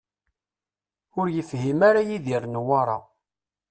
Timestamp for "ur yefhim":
1.19-1.79